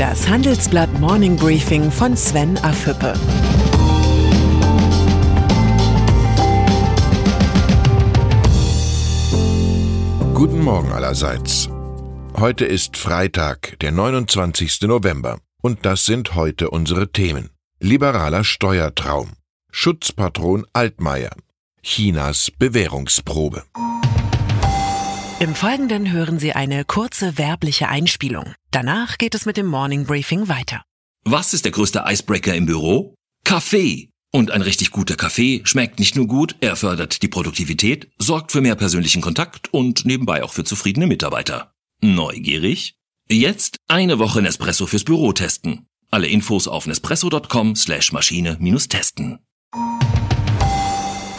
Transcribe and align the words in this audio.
Das 0.00 0.26
Handelsblatt 0.26 0.98
Morning 0.98 1.36
Briefing 1.36 1.90
von 1.90 2.16
Sven 2.16 2.56
Afüppe. 2.64 3.12
Guten 10.32 10.60
Morgen 10.64 10.90
allerseits. 10.90 11.68
Heute 12.34 12.64
ist 12.64 12.96
Freitag, 12.96 13.78
der 13.80 13.92
29. 13.92 14.80
November. 14.84 15.38
Und 15.60 15.84
das 15.84 16.06
sind 16.06 16.34
heute 16.34 16.70
unsere 16.70 17.12
Themen. 17.12 17.50
Liberaler 17.78 18.42
Steuertraum. 18.42 19.32
Schutzpatron 19.70 20.64
Altmaier. 20.72 21.32
Chinas 21.82 22.50
Bewährungsprobe. 22.58 23.64
Im 25.40 25.54
Folgenden 25.54 26.12
hören 26.12 26.38
Sie 26.38 26.52
eine 26.52 26.84
kurze 26.84 27.38
werbliche 27.38 27.88
Einspielung. 27.88 28.52
Danach 28.72 29.16
geht 29.16 29.34
es 29.34 29.46
mit 29.46 29.56
dem 29.56 29.64
Morning 29.64 30.04
Briefing 30.04 30.48
weiter. 30.48 30.82
Was 31.24 31.54
ist 31.54 31.64
der 31.64 31.72
größte 31.72 32.04
Icebreaker 32.06 32.54
im 32.54 32.66
Büro? 32.66 33.14
Kaffee. 33.42 34.10
Und 34.32 34.50
ein 34.50 34.60
richtig 34.60 34.90
guter 34.90 35.16
Kaffee 35.16 35.62
schmeckt 35.64 35.98
nicht 35.98 36.14
nur 36.14 36.26
gut, 36.26 36.56
er 36.60 36.76
fördert 36.76 37.22
die 37.22 37.28
Produktivität, 37.28 38.10
sorgt 38.18 38.52
für 38.52 38.60
mehr 38.60 38.74
persönlichen 38.74 39.22
Kontakt 39.22 39.72
und 39.72 40.04
nebenbei 40.04 40.44
auch 40.44 40.52
für 40.52 40.64
zufriedene 40.64 41.06
Mitarbeiter. 41.06 41.72
Neugierig? 42.02 42.96
Jetzt 43.30 43.78
eine 43.88 44.18
Woche 44.18 44.42
Nespresso 44.42 44.86
fürs 44.86 45.04
Büro 45.04 45.32
testen. 45.32 45.86
Alle 46.10 46.26
Infos 46.26 46.68
auf 46.68 46.86
nespresso.com 46.86 47.76
slash 47.76 48.12
Maschine-testen. 48.12 49.38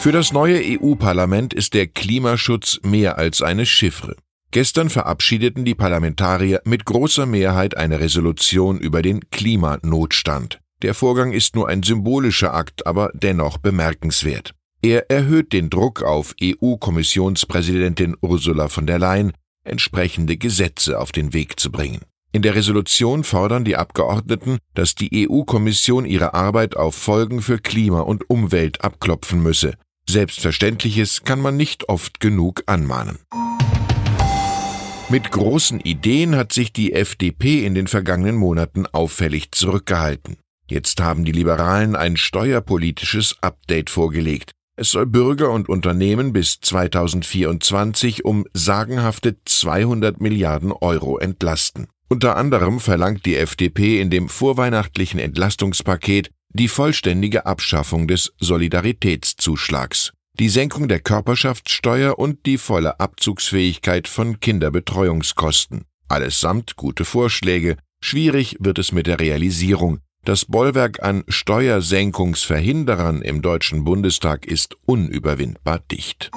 Für 0.02 0.10
das 0.10 0.32
neue 0.32 0.60
EU-Parlament 0.60 1.54
ist 1.54 1.74
der 1.74 1.86
Klimaschutz 1.86 2.80
mehr 2.82 3.18
als 3.18 3.40
eine 3.40 3.64
Chiffre. 3.64 4.16
Gestern 4.50 4.90
verabschiedeten 4.90 5.64
die 5.64 5.76
Parlamentarier 5.76 6.60
mit 6.64 6.84
großer 6.84 7.24
Mehrheit 7.24 7.76
eine 7.76 8.00
Resolution 8.00 8.80
über 8.80 9.00
den 9.00 9.30
Klimanotstand. 9.30 10.58
Der 10.82 10.94
Vorgang 10.94 11.30
ist 11.30 11.54
nur 11.54 11.68
ein 11.68 11.84
symbolischer 11.84 12.52
Akt, 12.52 12.84
aber 12.84 13.12
dennoch 13.14 13.58
bemerkenswert. 13.58 14.56
Er 14.82 15.08
erhöht 15.08 15.52
den 15.52 15.70
Druck 15.70 16.02
auf 16.02 16.34
EU-Kommissionspräsidentin 16.42 18.16
Ursula 18.20 18.66
von 18.66 18.88
der 18.88 18.98
Leyen, 18.98 19.34
entsprechende 19.62 20.36
Gesetze 20.36 20.98
auf 20.98 21.12
den 21.12 21.32
Weg 21.32 21.60
zu 21.60 21.70
bringen. 21.70 22.00
In 22.32 22.42
der 22.42 22.56
Resolution 22.56 23.22
fordern 23.22 23.64
die 23.64 23.76
Abgeordneten, 23.76 24.58
dass 24.74 24.96
die 24.96 25.28
EU-Kommission 25.28 26.06
ihre 26.06 26.34
Arbeit 26.34 26.76
auf 26.76 26.96
Folgen 26.96 27.40
für 27.40 27.58
Klima 27.58 28.00
und 28.00 28.28
Umwelt 28.28 28.82
abklopfen 28.82 29.40
müsse. 29.40 29.74
Selbstverständliches 30.08 31.24
kann 31.24 31.40
man 31.40 31.56
nicht 31.56 31.88
oft 31.88 32.20
genug 32.20 32.62
anmahnen. 32.66 33.18
Mit 35.08 35.30
großen 35.30 35.80
Ideen 35.80 36.36
hat 36.36 36.52
sich 36.52 36.72
die 36.72 36.94
FDP 36.94 37.66
in 37.66 37.74
den 37.74 37.86
vergangenen 37.86 38.36
Monaten 38.36 38.86
auffällig 38.86 39.52
zurückgehalten. 39.52 40.38
Jetzt 40.70 41.00
haben 41.00 41.24
die 41.24 41.32
Liberalen 41.32 41.96
ein 41.96 42.16
steuerpolitisches 42.16 43.36
Update 43.42 43.90
vorgelegt. 43.90 44.52
Es 44.74 44.90
soll 44.90 45.04
Bürger 45.04 45.50
und 45.50 45.68
Unternehmen 45.68 46.32
bis 46.32 46.60
2024 46.60 48.24
um 48.24 48.46
sagenhafte 48.54 49.36
200 49.44 50.20
Milliarden 50.20 50.72
Euro 50.72 51.18
entlasten. 51.18 51.88
Unter 52.08 52.36
anderem 52.36 52.80
verlangt 52.80 53.26
die 53.26 53.36
FDP 53.36 54.00
in 54.00 54.08
dem 54.08 54.28
vorweihnachtlichen 54.30 55.20
Entlastungspaket 55.20 56.30
die 56.54 56.68
vollständige 56.68 57.46
Abschaffung 57.46 58.06
des 58.06 58.32
Solidaritätszuschlags, 58.38 60.12
die 60.38 60.48
Senkung 60.48 60.88
der 60.88 61.00
Körperschaftssteuer 61.00 62.18
und 62.18 62.46
die 62.46 62.58
volle 62.58 63.00
Abzugsfähigkeit 63.00 64.08
von 64.08 64.40
Kinderbetreuungskosten. 64.40 65.84
Allesamt 66.08 66.76
gute 66.76 67.04
Vorschläge, 67.04 67.76
schwierig 68.02 68.56
wird 68.60 68.78
es 68.78 68.92
mit 68.92 69.06
der 69.06 69.20
Realisierung. 69.20 70.00
Das 70.24 70.44
Bollwerk 70.44 71.02
an 71.02 71.24
Steuersenkungsverhinderern 71.26 73.22
im 73.22 73.42
Deutschen 73.42 73.84
Bundestag 73.84 74.46
ist 74.46 74.76
unüberwindbar 74.84 75.80
dicht. 75.90 76.30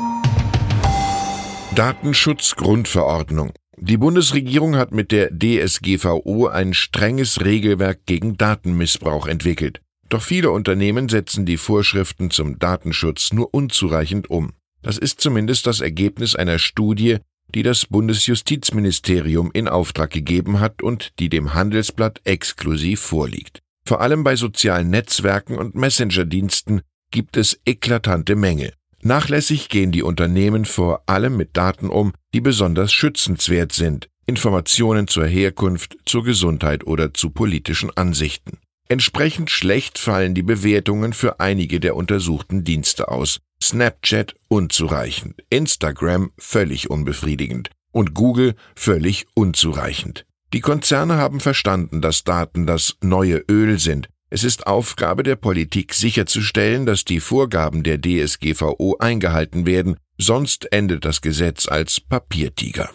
Datenschutzgrundverordnung. 1.76 3.52
Die 3.78 3.98
Bundesregierung 3.98 4.78
hat 4.78 4.94
mit 4.94 5.12
der 5.12 5.30
DSGVO 5.38 6.48
ein 6.48 6.74
strenges 6.74 7.44
Regelwerk 7.44 8.06
gegen 8.06 8.38
Datenmissbrauch 8.38 9.28
entwickelt. 9.28 9.82
Doch 10.10 10.22
viele 10.22 10.52
Unternehmen 10.52 11.10
setzen 11.10 11.46
die 11.46 11.58
Vorschriften 11.58 12.30
zum 12.30 12.60
Datenschutz 12.60 13.34
nur 13.34 13.54
unzureichend 13.54 14.30
um. 14.30 14.54
Das 14.82 14.98
ist 14.98 15.20
zumindest 15.20 15.66
das 15.66 15.82
Ergebnis 15.82 16.36
einer 16.36 16.60
Studie, 16.60 17.18
die 17.54 17.64
das 17.64 17.86
Bundesjustizministerium 17.88 19.52
in 19.54 19.68
Auftrag 19.68 20.12
gegeben 20.12 20.60
hat 20.60 20.84
und 20.84 21.20
die 21.20 21.30
dem 21.30 21.54
Handelsblatt 21.54 22.22
exklusiv 22.24 23.00
vorliegt. 23.02 23.60
Vor 23.88 24.02
allem 24.02 24.24
bei 24.24 24.36
sozialen 24.36 24.90
Netzwerken 24.90 25.58
und 25.58 25.76
Messenger-Diensten 25.76 26.82
gibt 27.12 27.38
es 27.38 27.60
eklatante 27.66 28.36
Mängel. 28.36 28.74
Nachlässig 29.02 29.70
gehen 29.70 29.92
die 29.92 30.02
Unternehmen 30.02 30.66
vor 30.66 31.04
allem 31.06 31.38
mit 31.38 31.56
Daten 31.56 31.90
um, 31.90 32.14
die 32.34 32.42
besonders 32.42 32.92
schützenswert 32.92 33.72
sind, 33.72 34.10
Informationen 34.26 35.08
zur 35.08 35.28
Herkunft, 35.28 35.98
zur 36.06 36.24
Gesundheit 36.24 36.88
oder 36.88 37.14
zu 37.14 37.30
politischen 37.30 37.96
Ansichten. 37.96 38.58
Entsprechend 38.88 39.50
schlecht 39.50 39.98
fallen 39.98 40.36
die 40.36 40.44
Bewertungen 40.44 41.14
für 41.14 41.40
einige 41.40 41.80
der 41.80 41.96
untersuchten 41.96 42.64
Dienste 42.64 43.08
aus. 43.08 43.40
Snapchat 43.62 44.36
unzureichend, 44.48 45.42
Instagram 45.50 46.32
völlig 46.38 46.90
unbefriedigend 46.90 47.72
und 47.92 48.14
Google 48.14 48.54
völlig 48.76 49.26
unzureichend. 49.34 50.26
Die 50.54 50.60
Konzerne 50.60 51.16
haben 51.16 51.40
verstanden, 51.40 52.02
dass 52.02 52.24
Daten 52.24 52.68
das 52.68 52.98
neue 53.02 53.44
Öl 53.50 53.80
sind. 53.80 54.08
Es 54.30 54.44
ist 54.44 54.68
Aufgabe 54.68 55.24
der 55.24 55.36
Politik 55.36 55.94
sicherzustellen, 55.94 56.86
dass 56.86 57.06
die 57.06 57.20
Vorgaben 57.20 57.84
der 57.84 58.00
DSGVO 58.00 58.98
eingehalten 59.00 59.66
werden, 59.66 59.98
sonst 60.18 60.72
endet 60.72 61.06
das 61.06 61.22
Gesetz 61.22 61.68
als 61.68 62.00
Papiertiger. 62.00 62.90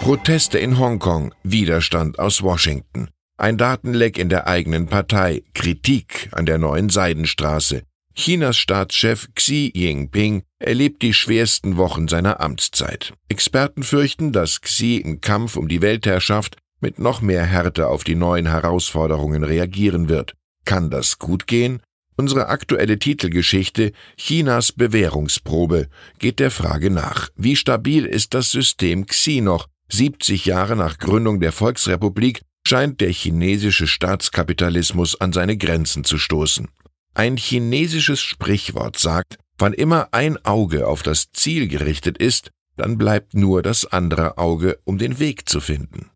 Proteste 0.00 0.58
in 0.58 0.78
Hongkong, 0.78 1.32
Widerstand 1.44 2.18
aus 2.18 2.42
Washington. 2.42 3.08
Ein 3.38 3.56
Datenleck 3.56 4.18
in 4.18 4.28
der 4.28 4.46
eigenen 4.46 4.86
Partei, 4.86 5.42
Kritik 5.54 6.28
an 6.32 6.46
der 6.46 6.58
neuen 6.58 6.90
Seidenstraße. 6.90 7.82
Chinas 8.14 8.58
Staatschef 8.58 9.28
Xi 9.34 9.72
Jinping 9.74 10.42
erlebt 10.58 11.02
die 11.02 11.14
schwersten 11.14 11.78
Wochen 11.78 12.08
seiner 12.08 12.40
Amtszeit. 12.40 13.14
Experten 13.28 13.82
fürchten, 13.82 14.32
dass 14.32 14.60
Xi 14.60 14.98
im 14.98 15.22
Kampf 15.22 15.56
um 15.56 15.66
die 15.66 15.80
Weltherrschaft 15.80 16.56
mit 16.80 16.98
noch 16.98 17.22
mehr 17.22 17.44
Härte 17.44 17.88
auf 17.88 18.04
die 18.04 18.14
neuen 18.14 18.46
Herausforderungen 18.46 19.44
reagieren 19.44 20.10
wird. 20.10 20.34
Kann 20.66 20.90
das 20.90 21.18
gut 21.18 21.46
gehen? 21.46 21.80
Unsere 22.16 22.48
aktuelle 22.48 22.98
Titelgeschichte 22.98 23.92
Chinas 24.18 24.72
Bewährungsprobe 24.72 25.88
geht 26.18 26.38
der 26.38 26.50
Frage 26.50 26.90
nach, 26.90 27.30
wie 27.36 27.56
stabil 27.56 28.04
ist 28.04 28.34
das 28.34 28.50
System 28.50 29.06
Xi 29.06 29.40
noch, 29.40 29.68
70 29.88 30.44
Jahre 30.44 30.76
nach 30.76 30.98
Gründung 30.98 31.40
der 31.40 31.52
Volksrepublik 31.52 32.42
scheint 32.66 33.00
der 33.00 33.10
chinesische 33.10 33.86
Staatskapitalismus 33.86 35.20
an 35.20 35.32
seine 35.32 35.56
Grenzen 35.56 36.04
zu 36.04 36.18
stoßen. 36.18 36.68
Ein 37.14 37.36
chinesisches 37.36 38.20
Sprichwort 38.20 38.98
sagt, 38.98 39.38
wann 39.58 39.72
immer 39.72 40.08
ein 40.12 40.42
Auge 40.44 40.86
auf 40.86 41.02
das 41.02 41.30
Ziel 41.32 41.68
gerichtet 41.68 42.18
ist, 42.18 42.50
dann 42.76 42.96
bleibt 42.96 43.34
nur 43.34 43.62
das 43.62 43.84
andere 43.84 44.38
Auge, 44.38 44.78
um 44.84 44.98
den 44.98 45.18
Weg 45.18 45.48
zu 45.48 45.60
finden. 45.60 46.10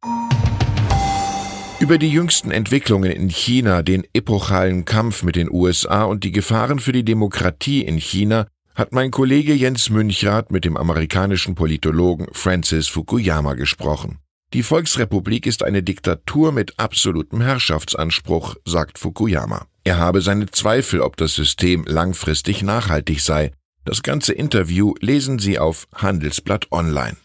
Über 1.79 1.99
die 1.99 2.11
jüngsten 2.11 2.51
Entwicklungen 2.51 3.13
in 3.13 3.28
China, 3.28 3.83
den 3.83 4.05
epochalen 4.15 4.87
Kampf 4.87 5.23
mit 5.23 5.37
den 5.37 5.51
USA 5.51 6.05
und 6.05 6.25
die 6.25 6.33
Gefahren 6.33 6.78
für 6.78 6.93
die 6.93 7.05
Demokratie 7.05 7.83
in 7.83 7.99
China 7.99 8.47
hat 8.75 8.93
mein 8.93 9.11
Kollege 9.11 9.53
Jens 9.53 9.91
Münchrath 9.91 10.51
mit 10.51 10.65
dem 10.65 10.78
amerikanischen 10.78 11.55
Politologen 11.55 12.28
Francis 12.33 12.89
Fukuyama 12.89 13.54
gesprochen. 13.54 14.19
Die 14.54 14.63
Volksrepublik 14.63 15.45
ist 15.45 15.65
eine 15.65 15.83
Diktatur 15.83 16.53
mit 16.53 16.78
absolutem 16.78 17.41
Herrschaftsanspruch, 17.41 18.54
sagt 18.65 18.98
Fukuyama. 18.98 19.66
Er 19.83 19.98
habe 19.98 20.21
seine 20.21 20.47
Zweifel, 20.47 21.01
ob 21.01 21.16
das 21.16 21.34
System 21.34 21.84
langfristig 21.84 22.63
nachhaltig 22.63 23.21
sei. 23.21 23.51
Das 23.84 24.04
ganze 24.04 24.33
Interview 24.33 24.95
lesen 25.01 25.41
Sie 25.41 25.59
auf 25.59 25.89
Handelsblatt 25.95 26.71
Online. 26.71 27.16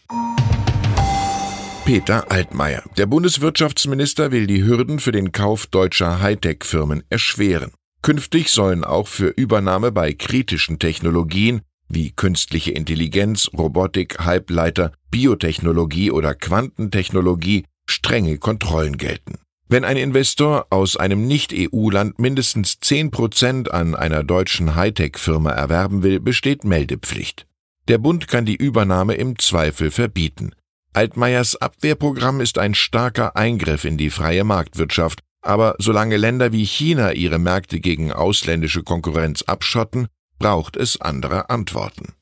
Peter 1.84 2.30
Altmaier. 2.30 2.82
Der 2.96 3.06
Bundeswirtschaftsminister 3.06 4.32
will 4.32 4.48
die 4.48 4.64
Hürden 4.64 4.98
für 4.98 5.12
den 5.12 5.30
Kauf 5.30 5.66
deutscher 5.66 6.20
Hightech-Firmen 6.20 7.04
erschweren. 7.08 7.72
Künftig 8.02 8.50
sollen 8.50 8.82
auch 8.82 9.06
für 9.06 9.28
Übernahme 9.28 9.92
bei 9.92 10.12
kritischen 10.12 10.80
Technologien 10.80 11.62
wie 11.92 12.12
künstliche 12.12 12.72
Intelligenz, 12.72 13.50
Robotik, 13.56 14.18
Halbleiter, 14.20 14.92
Biotechnologie 15.10 16.10
oder 16.10 16.34
Quantentechnologie 16.34 17.64
strenge 17.86 18.38
Kontrollen 18.38 18.96
gelten. 18.96 19.38
Wenn 19.68 19.84
ein 19.84 19.96
Investor 19.96 20.66
aus 20.70 20.96
einem 20.96 21.26
Nicht-EU-Land 21.26 22.18
mindestens 22.18 22.78
10 22.80 23.10
Prozent 23.10 23.72
an 23.72 23.94
einer 23.94 24.22
deutschen 24.22 24.74
Hightech-Firma 24.74 25.50
erwerben 25.50 26.02
will, 26.02 26.20
besteht 26.20 26.64
Meldepflicht. 26.64 27.46
Der 27.88 27.98
Bund 27.98 28.28
kann 28.28 28.44
die 28.44 28.56
Übernahme 28.56 29.14
im 29.14 29.38
Zweifel 29.38 29.90
verbieten. 29.90 30.52
Altmaiers 30.92 31.56
Abwehrprogramm 31.56 32.40
ist 32.40 32.58
ein 32.58 32.74
starker 32.74 33.34
Eingriff 33.34 33.84
in 33.84 33.96
die 33.96 34.10
freie 34.10 34.44
Marktwirtschaft, 34.44 35.20
aber 35.40 35.74
solange 35.78 36.16
Länder 36.16 36.52
wie 36.52 36.64
China 36.64 37.12
ihre 37.12 37.38
Märkte 37.38 37.80
gegen 37.80 38.12
ausländische 38.12 38.82
Konkurrenz 38.82 39.42
abschotten, 39.42 40.06
braucht 40.42 40.76
es 40.76 41.00
andere 41.00 41.50
Antworten. 41.50 42.14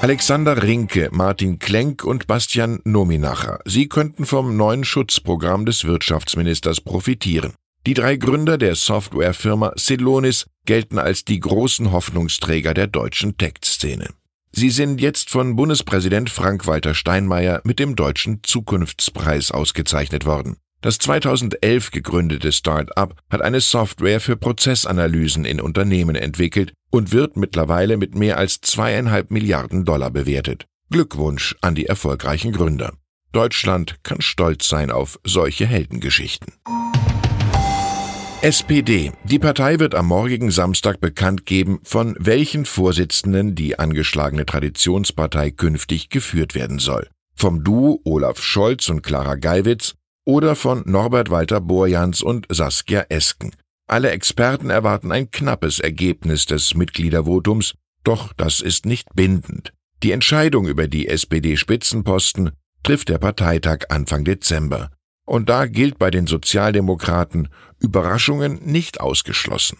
Alexander 0.00 0.60
Rinke, 0.60 1.08
Martin 1.12 1.60
Klenk 1.60 2.02
und 2.02 2.26
Bastian 2.26 2.80
Nominacher. 2.82 3.60
Sie 3.64 3.88
könnten 3.88 4.26
vom 4.26 4.56
neuen 4.56 4.82
Schutzprogramm 4.82 5.66
des 5.66 5.84
Wirtschaftsministers 5.84 6.80
profitieren. 6.80 7.52
Die 7.86 7.94
drei 7.94 8.16
Gründer 8.16 8.58
der 8.58 8.74
Softwarefirma 8.74 9.74
Celonis 9.78 10.46
gelten 10.66 10.98
als 10.98 11.24
die 11.24 11.38
großen 11.38 11.92
Hoffnungsträger 11.92 12.74
der 12.74 12.88
deutschen 12.88 13.38
Tech-Szene. 13.38 14.08
Sie 14.50 14.70
sind 14.70 15.00
jetzt 15.00 15.30
von 15.30 15.54
Bundespräsident 15.54 16.28
Frank-Walter 16.28 16.94
Steinmeier 16.94 17.60
mit 17.62 17.78
dem 17.78 17.94
Deutschen 17.94 18.40
Zukunftspreis 18.42 19.52
ausgezeichnet 19.52 20.26
worden. 20.26 20.56
Das 20.82 20.98
2011 20.98 21.92
gegründete 21.92 22.50
Start-up 22.50 23.14
hat 23.30 23.40
eine 23.40 23.60
Software 23.60 24.18
für 24.18 24.36
Prozessanalysen 24.36 25.44
in 25.44 25.60
Unternehmen 25.60 26.16
entwickelt 26.16 26.72
und 26.90 27.12
wird 27.12 27.36
mittlerweile 27.36 27.96
mit 27.96 28.16
mehr 28.16 28.36
als 28.36 28.60
zweieinhalb 28.60 29.30
Milliarden 29.30 29.84
Dollar 29.84 30.10
bewertet. 30.10 30.66
Glückwunsch 30.90 31.54
an 31.60 31.76
die 31.76 31.86
erfolgreichen 31.86 32.50
Gründer. 32.50 32.94
Deutschland 33.30 34.02
kann 34.02 34.20
stolz 34.20 34.68
sein 34.68 34.90
auf 34.90 35.20
solche 35.22 35.66
Heldengeschichten. 35.66 36.52
SPD. 38.42 39.12
Die 39.22 39.38
Partei 39.38 39.78
wird 39.78 39.94
am 39.94 40.08
morgigen 40.08 40.50
Samstag 40.50 41.00
bekannt 41.00 41.46
geben, 41.46 41.78
von 41.84 42.16
welchen 42.18 42.64
Vorsitzenden 42.64 43.54
die 43.54 43.78
angeschlagene 43.78 44.46
Traditionspartei 44.46 45.52
künftig 45.52 46.08
geführt 46.08 46.56
werden 46.56 46.80
soll. 46.80 47.08
Vom 47.36 47.62
Duo 47.62 48.00
Olaf 48.02 48.42
Scholz 48.42 48.88
und 48.88 49.02
Clara 49.02 49.36
Geiwitz 49.36 49.94
oder 50.24 50.54
von 50.56 50.82
Norbert 50.86 51.30
Walter 51.30 51.60
Borjans 51.60 52.22
und 52.22 52.46
Saskia 52.48 53.06
Esken. 53.08 53.52
Alle 53.88 54.10
Experten 54.10 54.70
erwarten 54.70 55.12
ein 55.12 55.30
knappes 55.30 55.80
Ergebnis 55.80 56.46
des 56.46 56.74
Mitgliedervotums, 56.74 57.74
doch 58.04 58.32
das 58.32 58.60
ist 58.60 58.86
nicht 58.86 59.08
bindend. 59.14 59.72
Die 60.02 60.12
Entscheidung 60.12 60.66
über 60.66 60.88
die 60.88 61.08
SPD-Spitzenposten 61.08 62.50
trifft 62.82 63.08
der 63.08 63.18
Parteitag 63.18 63.84
Anfang 63.90 64.24
Dezember. 64.24 64.90
Und 65.24 65.48
da 65.48 65.66
gilt 65.66 65.98
bei 65.98 66.10
den 66.10 66.26
Sozialdemokraten 66.26 67.48
Überraschungen 67.78 68.60
nicht 68.64 69.00
ausgeschlossen. 69.00 69.78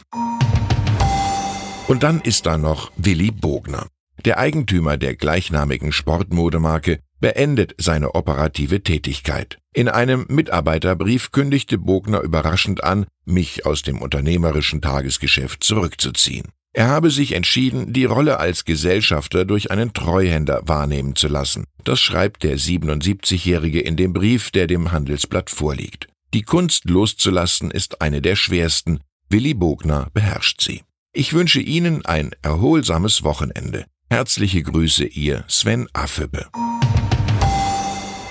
Und 1.88 2.02
dann 2.04 2.20
ist 2.20 2.46
da 2.46 2.58
noch 2.58 2.92
Willi 2.96 3.32
Bogner. 3.32 3.86
Der 4.24 4.38
Eigentümer 4.38 4.96
der 4.96 5.16
gleichnamigen 5.16 5.90
Sportmodemarke 5.90 7.00
beendet 7.20 7.74
seine 7.78 8.14
operative 8.14 8.82
Tätigkeit. 8.82 9.58
In 9.74 9.88
einem 9.88 10.26
Mitarbeiterbrief 10.28 11.30
kündigte 11.30 11.78
Bogner 11.78 12.20
überraschend 12.20 12.84
an, 12.84 13.06
mich 13.24 13.64
aus 13.64 13.82
dem 13.82 14.02
unternehmerischen 14.02 14.82
Tagesgeschäft 14.82 15.64
zurückzuziehen. 15.64 16.48
Er 16.74 16.88
habe 16.88 17.10
sich 17.10 17.32
entschieden, 17.32 17.92
die 17.92 18.04
Rolle 18.04 18.38
als 18.38 18.64
Gesellschafter 18.64 19.44
durch 19.44 19.70
einen 19.70 19.92
Treuhänder 19.92 20.62
wahrnehmen 20.64 21.16
zu 21.16 21.28
lassen. 21.28 21.64
Das 21.84 22.00
schreibt 22.00 22.42
der 22.42 22.58
77-Jährige 22.58 23.80
in 23.80 23.96
dem 23.96 24.12
Brief, 24.12 24.50
der 24.50 24.66
dem 24.66 24.92
Handelsblatt 24.92 25.50
vorliegt. 25.50 26.08
Die 26.34 26.42
Kunst 26.42 26.86
loszulassen 26.86 27.70
ist 27.70 28.00
eine 28.00 28.22
der 28.22 28.36
schwersten. 28.36 29.00
Willi 29.28 29.54
Bogner 29.54 30.08
beherrscht 30.12 30.62
sie. 30.62 30.82
Ich 31.14 31.34
wünsche 31.34 31.60
Ihnen 31.60 32.04
ein 32.06 32.30
erholsames 32.40 33.22
Wochenende. 33.22 33.84
Herzliche 34.10 34.62
Grüße, 34.62 35.04
Ihr 35.04 35.44
Sven 35.48 35.88
Affebe. 35.92 36.46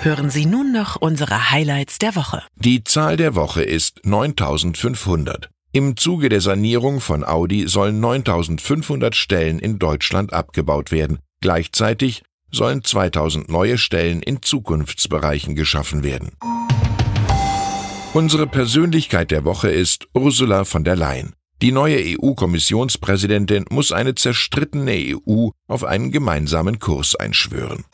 Hören 0.03 0.31
Sie 0.31 0.48
nun 0.48 0.71
noch 0.71 0.95
unsere 0.95 1.51
Highlights 1.51 2.00
der 2.00 2.15
Woche. 2.15 2.42
Die 2.56 2.83
Zahl 2.83 3.18
der 3.18 3.36
Woche 3.36 3.62
ist 3.62 4.03
9500. 4.03 5.51
Im 5.74 5.95
Zuge 5.95 6.27
der 6.27 6.42
Sanierung 6.42 7.01
von 7.01 7.24
Audi 7.24 7.68
sollen 7.68 8.00
9500 8.00 9.15
Stellen 9.15 9.59
in 9.59 9.77
Deutschland 9.77 10.33
abgebaut 10.33 10.92
werden. 10.92 11.19
Gleichzeitig 11.39 12.24
sollen 12.50 12.83
2000 12.83 13.50
neue 13.50 13.77
Stellen 13.77 14.24
in 14.24 14.42
Zukunftsbereichen 14.42 15.56
geschaffen 15.56 16.03
werden. 16.03 16.31
Unsere 18.13 18.48
Persönlichkeit 18.48 19.30
der 19.30 19.45
Woche 19.45 19.69
ist 19.69 20.07
Ursula 20.15 20.65
von 20.65 20.83
der 20.83 20.95
Leyen. 20.95 21.33
Die 21.62 21.71
neue 21.71 22.00
EU-Kommissionspräsidentin 22.18 23.65
muss 23.69 23.92
eine 23.92 24.15
zerstrittene 24.15 25.15
EU 25.27 25.50
auf 25.68 25.83
einen 25.83 26.09
gemeinsamen 26.09 26.80
Kurs 26.80 27.15
einschwören. 27.15 27.86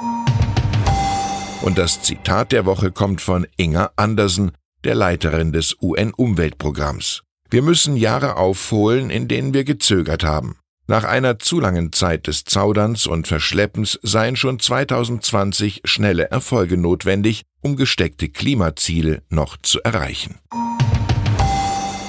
Und 1.61 1.77
das 1.77 2.01
Zitat 2.01 2.51
der 2.51 2.65
Woche 2.65 2.91
kommt 2.91 3.21
von 3.21 3.47
Inga 3.57 3.91
Andersen, 3.95 4.51
der 4.83 4.95
Leiterin 4.95 5.51
des 5.51 5.75
UN-Umweltprogramms. 5.81 7.23
Wir 7.49 7.61
müssen 7.61 7.97
Jahre 7.97 8.35
aufholen, 8.37 9.09
in 9.09 9.27
denen 9.27 9.53
wir 9.53 9.63
gezögert 9.63 10.23
haben. 10.23 10.57
Nach 10.89 11.03
einer 11.03 11.39
zu 11.39 11.59
langen 11.59 11.91
Zeit 11.91 12.27
des 12.27 12.45
Zauderns 12.45 13.07
und 13.07 13.27
Verschleppens 13.27 13.99
seien 14.03 14.37
schon 14.37 14.59
2020 14.59 15.81
schnelle 15.83 16.31
Erfolge 16.31 16.77
notwendig, 16.77 17.43
um 17.61 17.75
gesteckte 17.75 18.29
Klimaziele 18.29 19.23
noch 19.29 19.57
zu 19.57 19.81
erreichen. 19.81 20.39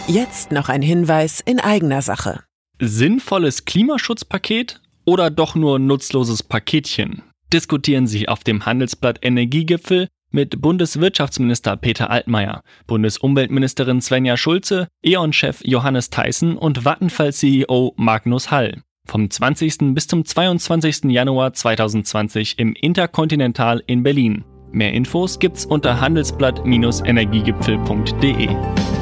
Jetzt 0.07 0.53
noch 0.53 0.69
ein 0.69 0.83
Hinweis 0.83 1.41
in 1.41 1.59
eigener 1.59 2.03
Sache. 2.03 2.45
Sinnvolles 2.81 3.65
Klimaschutzpaket 3.65 4.81
oder 5.05 5.31
doch 5.31 5.57
nur 5.57 5.81
nutzloses 5.81 6.45
Paketchen? 6.45 7.23
Diskutieren 7.53 8.07
Sie 8.07 8.29
auf 8.29 8.45
dem 8.45 8.67
Handelsblatt 8.67 9.19
Energiegipfel 9.23 10.09
mit 10.31 10.61
Bundeswirtschaftsminister 10.61 11.77
Peter 11.77 12.11
Altmaier, 12.11 12.63
Bundesumweltministerin 12.87 14.01
Svenja 14.01 14.37
Schulze, 14.37 14.89
E.ON-Chef 15.03 15.63
Johannes 15.65 16.11
Theissen 16.11 16.57
und 16.57 16.85
Vattenfall-CEO 16.85 17.95
Magnus 17.97 18.51
Hall. 18.51 18.83
Vom 19.07 19.31
20. 19.31 19.95
bis 19.95 20.07
zum 20.07 20.25
22. 20.25 21.05
Januar 21.05 21.55
2020 21.55 22.59
im 22.59 22.75
Intercontinental 22.75 23.83
in 23.87 24.03
Berlin. 24.03 24.45
Mehr 24.71 24.93
Infos 24.93 25.39
gibt's 25.39 25.65
unter 25.65 25.99
handelsblatt-energiegipfel.de. 26.01 28.98